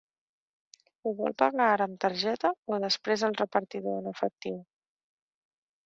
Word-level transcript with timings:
Ho 1.09 1.13
vol 1.19 1.35
pagar 1.41 1.67
ara 1.75 1.87
amb 1.89 2.01
targeta 2.07 2.53
o 2.73 2.81
després 2.87 3.29
al 3.31 3.39
repartidor 3.45 4.01
en 4.03 4.13
efectiu? 4.17 4.61